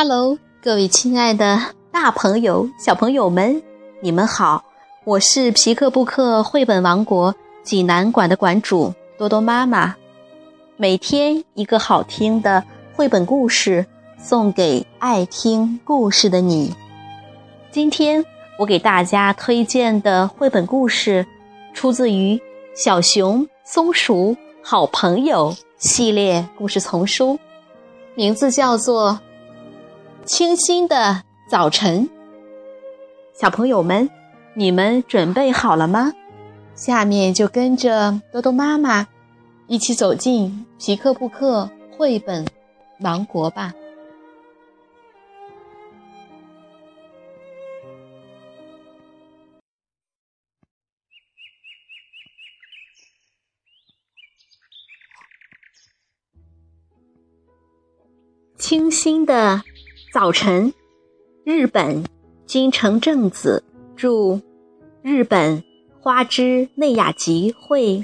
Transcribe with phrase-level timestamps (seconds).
[0.00, 3.60] Hello，各位亲爱的大朋友、小朋友们，
[4.00, 4.62] 你们好！
[5.02, 7.34] 我是皮克布克绘本王国
[7.64, 9.96] 济南馆的馆主多多妈妈。
[10.76, 12.62] 每天一个好听的
[12.94, 13.84] 绘本故事，
[14.16, 16.72] 送给爱听故事的你。
[17.72, 18.24] 今天
[18.56, 21.26] 我给大家推荐的绘本故事，
[21.74, 22.36] 出自于
[22.72, 27.36] 《小熊松鼠好朋友》系列故事丛书，
[28.14, 29.18] 名字叫做。
[30.28, 32.06] 清新的早晨，
[33.32, 34.10] 小朋友们，
[34.52, 36.12] 你们准备好了吗？
[36.74, 39.08] 下面就跟着多多妈妈
[39.68, 42.46] 一起走进皮克布克绘本
[43.00, 43.72] 王国吧。
[58.58, 59.62] 清新的。
[60.10, 60.72] 早晨，
[61.44, 62.02] 日本
[62.46, 63.62] 金城正子
[63.94, 64.40] 著，
[65.02, 65.62] 日本
[66.00, 68.02] 花之内雅集绘，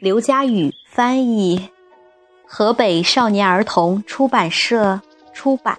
[0.00, 1.68] 刘佳宇翻译，
[2.46, 5.02] 河北少年儿童出版社
[5.34, 5.78] 出版。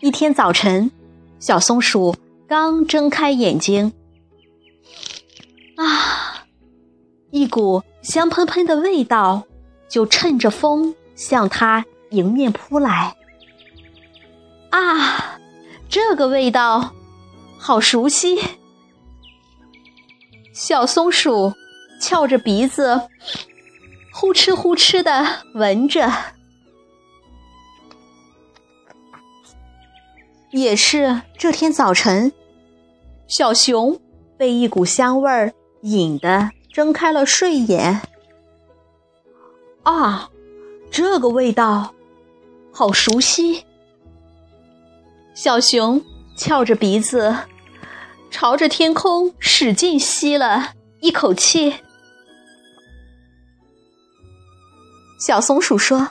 [0.00, 0.90] 一天早晨，
[1.38, 2.16] 小松鼠
[2.48, 3.92] 刚睁开眼睛，
[5.76, 6.44] 啊，
[7.30, 9.44] 一股香喷喷的味道。
[9.88, 13.16] 就趁着风向它迎面扑来。
[14.70, 15.38] 啊，
[15.88, 16.92] 这个味道
[17.58, 18.38] 好熟悉！
[20.52, 21.54] 小松鼠
[22.00, 23.08] 翘着鼻子，
[24.12, 26.12] 呼哧呼哧的闻着。
[30.50, 32.32] 也是这天早晨，
[33.26, 34.00] 小熊
[34.36, 35.52] 被一股香味儿
[35.82, 38.00] 引得睁开了睡眼。
[39.88, 40.28] 啊，
[40.90, 41.94] 这个味道
[42.70, 43.64] 好熟悉！
[45.32, 46.04] 小熊
[46.36, 47.34] 翘着鼻子，
[48.30, 51.76] 朝着天空使劲吸了一口气。
[55.26, 56.10] 小松鼠说：“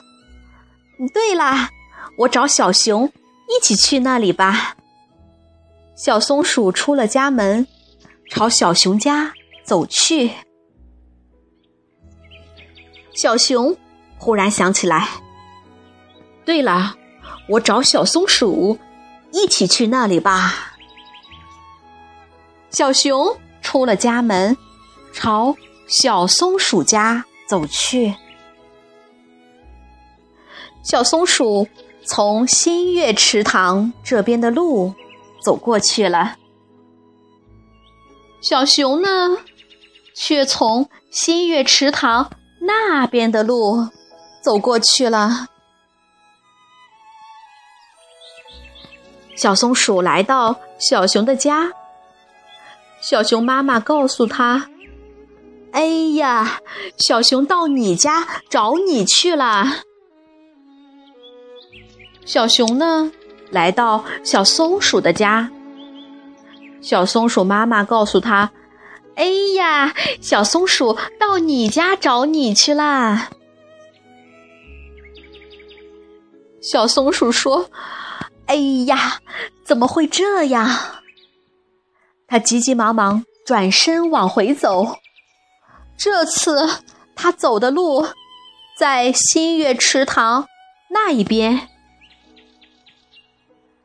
[1.14, 1.70] 对啦，
[2.18, 3.06] 我找小熊
[3.46, 4.76] 一起去那里吧。”
[5.94, 7.64] 小松鼠出了家门，
[8.28, 9.32] 朝小熊家
[9.64, 10.32] 走去。
[13.18, 13.76] 小熊
[14.16, 15.08] 忽然想起来，
[16.44, 16.94] 对了，
[17.48, 18.78] 我找小松鼠
[19.32, 20.76] 一起去那里吧。
[22.70, 24.56] 小熊出了家门，
[25.12, 25.56] 朝
[25.88, 28.14] 小松鼠家走去。
[30.84, 31.66] 小松鼠
[32.04, 34.94] 从新月池塘这边的路
[35.42, 36.36] 走过去了，
[38.40, 39.38] 小熊呢，
[40.14, 42.30] 却从新月池塘。
[42.60, 43.88] 那边的路
[44.42, 45.46] 走过去了。
[49.36, 51.72] 小松鼠来到小熊的家，
[53.00, 54.68] 小熊妈妈告诉他
[55.70, 55.86] ：“哎
[56.16, 56.60] 呀，
[56.96, 59.84] 小熊到你家找你去了。”
[62.26, 63.12] 小熊呢，
[63.50, 65.50] 来到小松鼠的家，
[66.80, 68.50] 小松鼠妈妈告诉他。
[69.18, 69.24] 哎
[69.56, 73.30] 呀，小松鼠到你家找你去啦！
[76.62, 77.68] 小松鼠说
[78.46, 78.54] ：“哎
[78.86, 79.20] 呀，
[79.64, 80.70] 怎么会这样？”
[82.28, 84.98] 他急急忙忙转身往回走。
[85.96, 86.84] 这次
[87.16, 88.06] 他走的路
[88.78, 90.46] 在新月池塘
[90.90, 91.68] 那一边。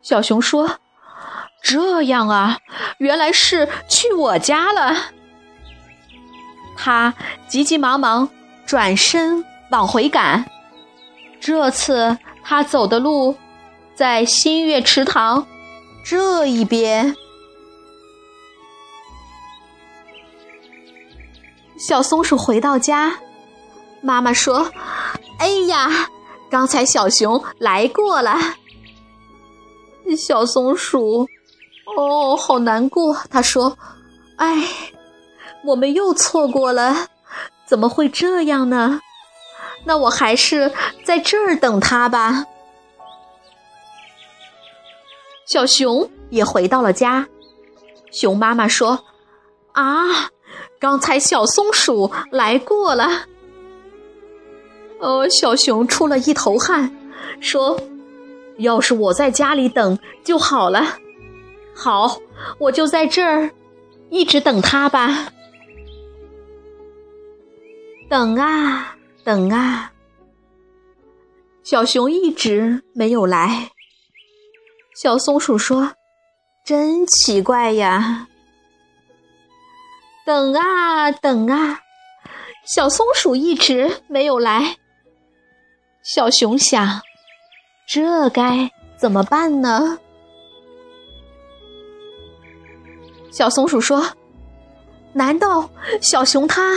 [0.04, 0.78] 小熊说
[1.64, 2.60] ：“这样啊，
[3.00, 5.12] 原来是去我家了。”
[6.84, 7.14] 他
[7.48, 8.28] 急急忙忙
[8.66, 10.46] 转身往回赶，
[11.40, 13.38] 这次他走的路
[13.96, 15.48] 在新月池塘
[16.04, 17.16] 这一边。
[21.78, 23.18] 小松鼠回到家，
[24.02, 24.70] 妈妈说
[25.40, 25.90] ：“哎呀，
[26.52, 28.38] 刚才小熊来过了。”
[30.18, 31.30] 小松鼠，
[31.96, 33.16] 哦，好难过。
[33.30, 33.78] 他说
[34.36, 34.68] ：“哎。”
[35.66, 37.08] 我们又错过了，
[37.66, 39.00] 怎么会这样呢？
[39.86, 40.72] 那我还是
[41.04, 42.46] 在这儿等他吧。
[45.46, 47.28] 小熊也回到了家，
[48.12, 49.04] 熊妈妈说
[49.74, 50.30] ：“啊，
[50.80, 53.26] 刚才小松鼠来过了。”
[55.00, 56.96] 哦，小熊出了一头汗，
[57.42, 57.78] 说
[58.60, 60.98] ：“要是我在家里等就好了。”
[61.76, 62.18] 好，
[62.58, 63.52] 我就在这儿
[64.10, 65.28] 一直等他吧。
[68.10, 69.92] 等啊等啊，
[71.64, 73.72] 小熊一直没有来。
[74.96, 75.94] 小松鼠说
[76.64, 78.28] ：“真奇怪呀！”
[80.26, 81.82] 等啊等啊，
[82.76, 84.78] 小松鼠一直没有来。
[86.04, 87.02] 小熊想
[87.88, 89.98] ：“这该怎么办呢？”
[93.32, 94.06] 小松鼠说
[95.14, 96.76] ：“难道小熊它……”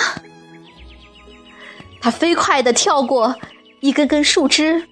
[2.07, 3.35] 它飞快的跳过
[3.81, 4.89] 一根根树枝，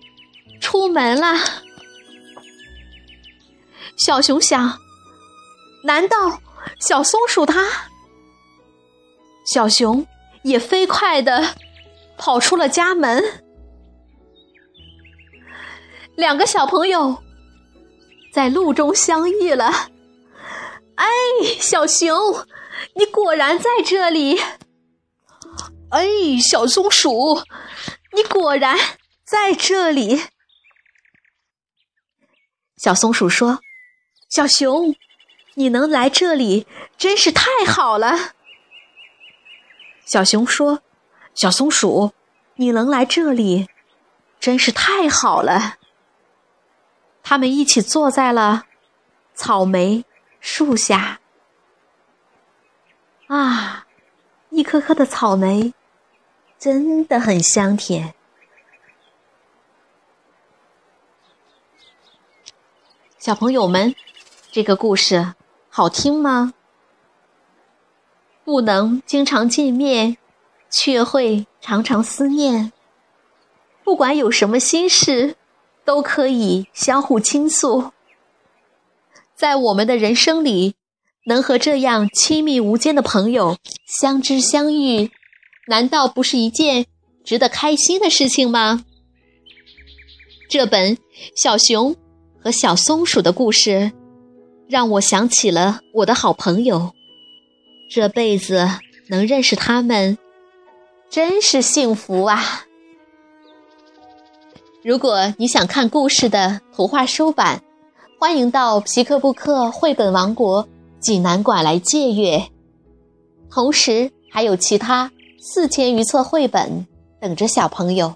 [0.60, 1.38] 出门了。
[3.96, 4.80] 小熊想
[5.84, 6.40] ：“难道
[6.80, 7.68] 小松鼠它……”
[9.46, 10.04] 小熊
[10.42, 11.54] 也飞快的
[12.18, 13.22] 跑出了家门。
[16.16, 17.22] 两个小朋友
[18.32, 19.70] 在路中相遇了。
[20.96, 21.06] 哎，
[21.60, 22.44] 小熊，
[22.94, 24.40] 你果然在这里！
[25.94, 26.08] 哎，
[26.42, 27.44] 小松鼠，
[28.12, 28.76] 你果然
[29.22, 30.24] 在这里！
[32.76, 33.60] 小松鼠说
[34.28, 34.96] ：“小熊，
[35.54, 36.66] 你能来这里
[36.98, 38.32] 真是太好了。”
[40.04, 40.82] 小熊说
[41.32, 42.12] ：“小松鼠，
[42.56, 43.68] 你能来这里
[44.40, 45.76] 真是太好了。”
[47.22, 48.66] 他们一起坐在了
[49.32, 50.04] 草莓。
[50.40, 51.20] 树下，
[53.28, 53.86] 啊，
[54.50, 55.72] 一颗颗的草莓，
[56.58, 58.14] 真的很香甜。
[63.18, 63.94] 小朋友们，
[64.50, 65.34] 这个故事
[65.68, 66.54] 好听吗？
[68.44, 70.18] 不能经常见面，
[70.70, 72.72] 却会常常思念。
[73.82, 75.36] 不管有什么心事，
[75.84, 77.92] 都可以相互倾诉。
[79.34, 80.74] 在我们的人生里，
[81.24, 83.56] 能和这样亲密无间的朋友
[83.86, 85.10] 相知相遇，
[85.66, 86.86] 难道不是一件
[87.24, 88.84] 值得开心的事情吗？
[90.48, 90.96] 这本
[91.34, 91.96] 小熊
[92.38, 93.92] 和小松鼠的故事，
[94.68, 96.92] 让我想起了我的好朋友。
[97.90, 98.68] 这辈子
[99.08, 100.18] 能认识他们，
[101.10, 102.66] 真是幸福啊！
[104.82, 107.62] 如果你想看故事的图画书版。
[108.16, 110.66] 欢迎到皮克布克绘本王国
[110.98, 112.42] 济南馆来借阅，
[113.50, 115.12] 同时还有其他
[115.46, 116.86] 四千余册绘本
[117.20, 118.14] 等着小朋友。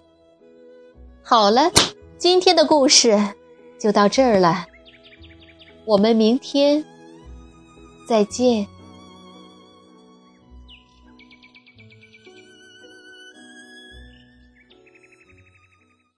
[1.22, 1.70] 好了，
[2.16, 3.22] 今天的故事
[3.78, 4.64] 就到这儿了，
[5.84, 6.82] 我们明天
[8.08, 8.66] 再见。